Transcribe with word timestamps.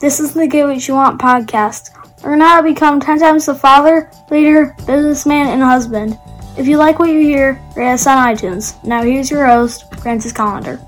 This 0.00 0.20
is 0.20 0.32
the 0.32 0.46
Get 0.46 0.64
What 0.64 0.86
You 0.86 0.94
Want 0.94 1.20
podcast. 1.20 1.90
Learn 2.22 2.40
how 2.40 2.58
to 2.58 2.62
become 2.62 3.00
10 3.00 3.18
times 3.18 3.46
the 3.46 3.54
father, 3.56 4.08
leader, 4.30 4.76
businessman, 4.86 5.48
and 5.48 5.60
husband. 5.60 6.16
If 6.56 6.68
you 6.68 6.76
like 6.76 7.00
what 7.00 7.10
you 7.10 7.18
hear, 7.18 7.60
rate 7.74 7.94
us 7.94 8.06
on 8.06 8.24
iTunes. 8.24 8.80
Now 8.84 9.02
here's 9.02 9.28
your 9.28 9.44
host, 9.44 9.92
Francis 9.96 10.32
Collender. 10.32 10.78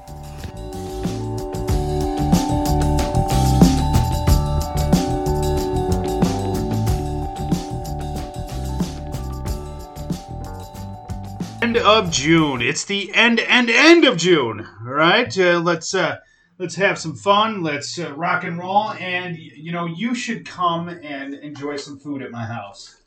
End 11.60 11.76
of 11.78 12.12
June. 12.12 12.62
It's 12.62 12.84
the 12.84 13.12
end, 13.12 13.40
end, 13.40 13.70
end 13.70 14.04
of 14.04 14.16
June. 14.16 14.68
All 14.86 14.92
right, 14.92 15.36
uh, 15.36 15.58
let's 15.58 15.96
uh, 15.96 16.18
let's 16.60 16.74
have 16.74 16.98
some 16.98 17.16
fun. 17.16 17.62
Let's 17.62 17.98
uh, 17.98 18.12
rock 18.12 18.44
and 18.44 18.58
roll. 18.58 18.90
And 18.90 19.36
you 19.36 19.72
know, 19.72 19.86
you 19.86 20.14
should 20.14 20.46
come 20.46 20.88
and 20.88 21.34
enjoy 21.34 21.76
some 21.76 21.98
food 21.98 22.22
at 22.22 22.30
my 22.30 22.44
house. 22.44 23.00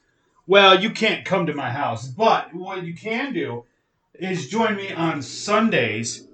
Well, 0.48 0.82
you 0.82 0.90
can't 0.90 1.24
come 1.24 1.46
to 1.46 1.54
my 1.54 1.70
house, 1.70 2.08
but 2.08 2.54
what 2.54 2.84
you 2.84 2.96
can 2.96 3.32
do 3.32 3.64
is 4.16 4.50
join 4.50 4.76
me 4.76 4.92
on 4.92 5.22
Sundays, 5.22 6.28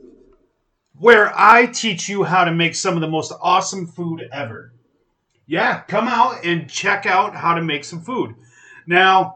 where 0.97 1.31
I 1.37 1.67
teach 1.67 2.09
you 2.09 2.23
how 2.23 2.45
to 2.45 2.51
make 2.51 2.73
some 2.73 2.95
of 2.95 3.01
the 3.01 3.07
most 3.07 3.33
awesome 3.41 3.85
food 3.85 4.27
ever. 4.31 4.71
Yeah, 5.45 5.81
come 5.81 6.07
out 6.07 6.45
and 6.45 6.69
check 6.69 7.05
out 7.05 7.35
how 7.35 7.53
to 7.53 7.61
make 7.61 7.83
some 7.83 8.01
food. 8.01 8.33
Now. 8.87 9.35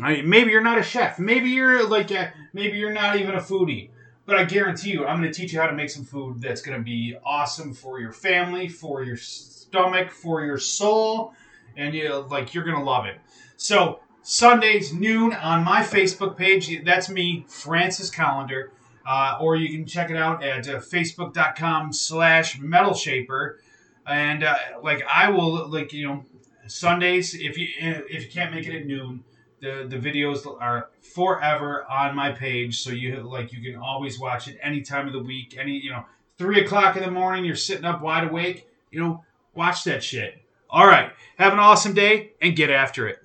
Maybe 0.00 0.50
you're 0.50 0.60
not 0.60 0.76
a 0.76 0.82
chef. 0.82 1.20
Maybe 1.20 1.50
you're 1.50 1.88
like 1.88 2.10
a, 2.10 2.32
maybe 2.52 2.78
you're 2.78 2.92
not 2.92 3.14
even 3.14 3.36
a 3.36 3.40
foodie. 3.40 3.90
But 4.26 4.36
I 4.36 4.44
guarantee 4.44 4.90
you, 4.90 5.04
I'm 5.04 5.20
going 5.20 5.30
to 5.30 5.38
teach 5.38 5.52
you 5.52 5.60
how 5.60 5.66
to 5.66 5.74
make 5.74 5.90
some 5.90 6.04
food 6.04 6.40
that's 6.40 6.62
going 6.62 6.78
to 6.78 6.82
be 6.82 7.16
awesome 7.24 7.74
for 7.74 8.00
your 8.00 8.12
family, 8.12 8.68
for 8.68 9.02
your 9.02 9.16
stomach, 9.16 10.10
for 10.10 10.44
your 10.44 10.58
soul, 10.58 11.34
and 11.76 11.94
you 11.94 12.26
like 12.30 12.54
you're 12.54 12.64
going 12.64 12.78
to 12.78 12.82
love 12.82 13.04
it. 13.06 13.16
So 13.56 14.00
Sundays 14.22 14.92
noon 14.92 15.34
on 15.34 15.62
my 15.62 15.82
Facebook 15.82 16.36
page. 16.36 16.82
That's 16.84 17.10
me, 17.10 17.44
Francis 17.48 18.10
Collender. 18.10 18.70
Uh, 19.06 19.36
or 19.38 19.54
you 19.54 19.68
can 19.68 19.86
check 19.86 20.10
it 20.10 20.16
out 20.16 20.42
at 20.42 20.66
uh, 20.66 20.78
facebook.com 20.78 21.92
slash 21.92 22.58
metal 22.58 22.94
shaper 22.94 23.58
and 24.06 24.42
uh, 24.42 24.56
like 24.82 25.02
i 25.12 25.28
will 25.28 25.68
like 25.68 25.92
you 25.92 26.06
know 26.06 26.24
sundays 26.66 27.34
if 27.34 27.58
you 27.58 27.68
if 27.78 28.24
you 28.24 28.30
can't 28.30 28.54
make 28.54 28.66
it 28.66 28.74
at 28.74 28.86
noon 28.86 29.22
the 29.60 29.86
the 29.88 29.96
videos 29.96 30.46
are 30.60 30.90
forever 31.00 31.84
on 31.90 32.14
my 32.14 32.32
page 32.32 32.80
so 32.80 32.90
you 32.90 33.14
have, 33.14 33.24
like 33.24 33.52
you 33.52 33.62
can 33.62 33.80
always 33.80 34.18
watch 34.18 34.48
it 34.48 34.58
any 34.62 34.82
time 34.82 35.06
of 35.06 35.12
the 35.12 35.22
week 35.22 35.56
any 35.58 35.72
you 35.72 35.90
know 35.90 36.04
three 36.38 36.64
o'clock 36.64 36.96
in 36.96 37.02
the 37.02 37.10
morning 37.10 37.44
you're 37.44 37.56
sitting 37.56 37.84
up 37.84 38.02
wide 38.02 38.24
awake 38.28 38.68
you 38.90 39.00
know 39.00 39.24
watch 39.54 39.84
that 39.84 40.02
shit. 40.02 40.40
All 40.68 40.86
right 40.86 41.10
have 41.38 41.52
an 41.52 41.58
awesome 41.58 41.94
day 41.94 42.32
and 42.40 42.56
get 42.56 42.70
after 42.70 43.08
it. 43.08 43.18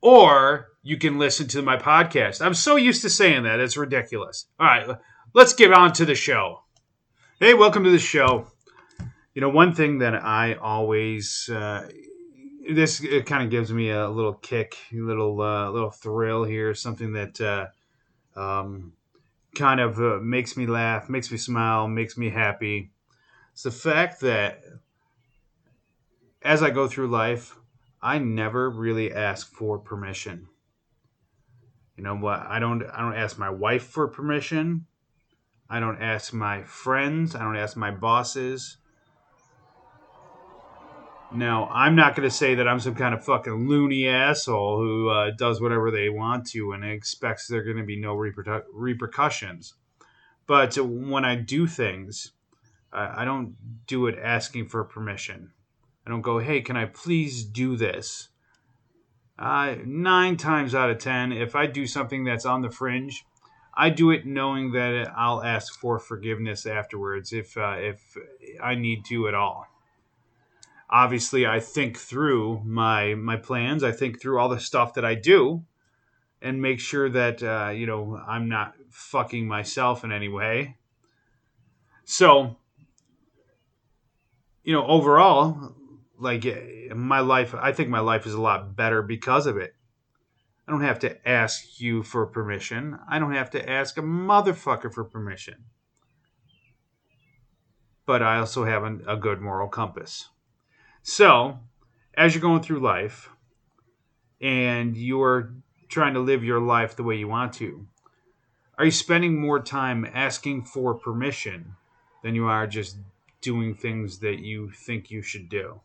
Or 0.00 0.68
you 0.82 0.98
can 0.98 1.18
listen 1.18 1.48
to 1.48 1.62
my 1.62 1.78
podcast. 1.78 2.44
I'm 2.44 2.54
so 2.54 2.76
used 2.76 3.02
to 3.02 3.10
saying 3.10 3.44
that 3.44 3.60
it's 3.60 3.76
ridiculous. 3.76 4.46
All 4.60 4.66
right 4.66 4.96
let's 5.32 5.54
get 5.54 5.72
on 5.72 5.92
to 5.94 6.04
the 6.04 6.14
show. 6.14 6.60
Hey 7.40 7.54
welcome 7.54 7.84
to 7.84 7.90
the 7.90 7.98
show. 7.98 8.48
You 9.34 9.40
know 9.40 9.48
one 9.48 9.74
thing 9.74 9.98
that 9.98 10.14
i 10.14 10.54
always 10.54 11.48
uh, 11.52 11.88
this 12.68 13.02
it 13.02 13.26
kind 13.26 13.42
of 13.44 13.50
gives 13.50 13.72
me 13.72 13.90
a 13.90 14.08
little 14.08 14.34
kick, 14.34 14.76
a 14.92 14.96
little 14.96 15.40
uh, 15.40 15.70
little 15.70 15.90
thrill 15.90 16.44
here, 16.44 16.74
something 16.74 17.12
that 17.12 17.40
uh, 17.40 17.66
um, 18.38 18.92
kind 19.54 19.80
of 19.80 19.98
uh, 19.98 20.18
makes 20.22 20.56
me 20.56 20.66
laugh, 20.66 21.08
makes 21.08 21.30
me 21.30 21.38
smile, 21.38 21.88
makes 21.88 22.16
me 22.16 22.30
happy. 22.30 22.90
It's 23.52 23.62
the 23.62 23.70
fact 23.70 24.20
that 24.20 24.62
as 26.42 26.62
I 26.62 26.70
go 26.70 26.88
through 26.88 27.08
life, 27.08 27.56
I 28.02 28.18
never 28.18 28.68
really 28.70 29.12
ask 29.12 29.50
for 29.50 29.78
permission. 29.78 30.48
You 31.96 32.04
know 32.04 32.16
what? 32.16 32.40
I 32.40 32.58
don't 32.58 32.82
I 32.82 33.00
don't 33.00 33.16
ask 33.16 33.38
my 33.38 33.50
wife 33.50 33.84
for 33.84 34.08
permission. 34.08 34.86
I 35.70 35.80
don't 35.80 36.00
ask 36.02 36.32
my 36.32 36.62
friends. 36.62 37.34
I 37.34 37.40
don't 37.40 37.56
ask 37.56 37.76
my 37.76 37.90
bosses. 37.90 38.76
Now, 41.34 41.68
I'm 41.72 41.96
not 41.96 42.14
going 42.14 42.28
to 42.28 42.34
say 42.34 42.54
that 42.54 42.68
I'm 42.68 42.78
some 42.78 42.94
kind 42.94 43.12
of 43.12 43.24
fucking 43.24 43.68
loony 43.68 44.06
asshole 44.06 44.78
who 44.78 45.08
uh, 45.08 45.32
does 45.36 45.60
whatever 45.60 45.90
they 45.90 46.08
want 46.08 46.46
to 46.50 46.70
and 46.72 46.84
expects 46.84 47.48
there 47.48 47.60
are 47.60 47.64
going 47.64 47.76
to 47.76 47.82
be 47.82 47.98
no 47.98 48.14
reper- 48.14 48.62
repercussions. 48.72 49.74
But 50.46 50.76
when 50.76 51.24
I 51.24 51.34
do 51.34 51.66
things, 51.66 52.32
I, 52.92 53.24
don't 53.24 53.56
do 53.88 54.06
it 54.06 54.16
asking 54.22 54.68
for 54.68 54.84
permission. 54.84 55.50
I 56.06 56.10
don't 56.10 56.22
go, 56.22 56.38
hey, 56.38 56.60
can 56.60 56.76
I 56.76 56.84
please 56.84 57.42
do 57.42 57.76
this? 57.76 58.28
Uh, 59.36 59.74
nine 59.84 60.36
times 60.36 60.72
out 60.72 60.90
of 60.90 60.98
ten, 60.98 61.32
if 61.32 61.56
I 61.56 61.66
do 61.66 61.88
something 61.88 62.22
that's 62.22 62.46
on 62.46 62.62
the 62.62 62.70
fringe, 62.70 63.24
I 63.76 63.90
do 63.90 64.12
it 64.12 64.24
knowing 64.24 64.70
that 64.72 65.12
I'll 65.16 65.42
ask 65.42 65.76
for 65.76 65.98
forgiveness 65.98 66.64
afterwards 66.64 67.32
if 67.32 67.56
uh, 67.56 67.74
if 67.78 68.16
I 68.62 68.76
need 68.76 69.04
to 69.06 69.26
at 69.26 69.34
all 69.34 69.66
obviously 70.94 71.44
I 71.44 71.58
think 71.58 71.98
through 71.98 72.62
my 72.64 73.14
my 73.16 73.36
plans. 73.36 73.82
I 73.82 73.90
think 73.90 74.20
through 74.20 74.38
all 74.38 74.48
the 74.48 74.60
stuff 74.60 74.94
that 74.94 75.04
I 75.04 75.16
do, 75.16 75.64
and 76.40 76.62
make 76.62 76.78
sure 76.78 77.10
that 77.10 77.42
uh, 77.42 77.70
you 77.70 77.86
know 77.86 78.20
I'm 78.26 78.48
not 78.48 78.74
fucking 78.90 79.46
myself 79.46 80.04
in 80.04 80.12
any 80.12 80.28
way. 80.28 80.76
So, 82.06 82.56
you 84.62 84.72
know, 84.72 84.86
overall, 84.86 85.74
like 86.18 86.44
my 86.94 87.20
life, 87.20 87.54
I 87.54 87.72
think 87.72 87.88
my 87.88 88.00
life 88.00 88.26
is 88.26 88.34
a 88.34 88.40
lot 88.40 88.76
better 88.76 89.02
because 89.02 89.46
of 89.46 89.56
it. 89.56 89.74
I 90.68 90.72
don't 90.72 90.82
have 90.82 91.00
to 91.00 91.28
ask 91.28 91.80
you 91.80 92.02
for 92.02 92.26
permission. 92.26 92.98
I 93.08 93.18
don't 93.18 93.34
have 93.34 93.50
to 93.50 93.70
ask 93.70 93.98
a 93.98 94.02
motherfucker 94.02 94.92
for 94.92 95.04
permission. 95.04 95.64
But 98.06 98.22
I 98.22 98.38
also 98.38 98.64
have 98.64 98.82
a, 98.82 98.98
a 99.06 99.16
good 99.16 99.40
moral 99.40 99.68
compass. 99.68 100.28
So, 101.06 101.58
as 102.14 102.34
you're 102.34 102.40
going 102.40 102.62
through 102.62 102.80
life 102.80 103.28
and 104.40 104.96
you're 104.96 105.52
trying 105.90 106.14
to 106.14 106.20
live 106.20 106.42
your 106.42 106.60
life 106.60 106.96
the 106.96 107.02
way 107.02 107.16
you 107.16 107.28
want 107.28 107.52
to, 107.54 107.86
are 108.78 108.86
you 108.86 108.90
spending 108.90 109.38
more 109.38 109.60
time 109.60 110.08
asking 110.14 110.64
for 110.64 110.94
permission 110.94 111.76
than 112.22 112.34
you 112.34 112.46
are 112.46 112.66
just 112.66 112.96
doing 113.42 113.74
things 113.74 114.20
that 114.20 114.38
you 114.38 114.70
think 114.70 115.10
you 115.10 115.20
should 115.20 115.50
do? 115.50 115.82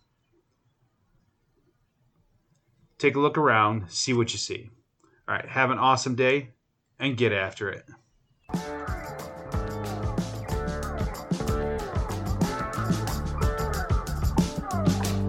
Take 2.97 3.18
a 3.18 3.19
look 3.19 3.38
around, 3.38 3.91
see 3.91 4.13
what 4.13 4.31
you 4.31 4.40
see. 4.40 4.69
All 5.28 5.36
right, 5.36 5.50
have 5.50 5.69
an 5.69 5.80
awesome 5.80 6.16
day 6.16 6.51
and 6.97 7.18
get 7.18 7.34
after 7.34 7.69
it. 7.69 7.84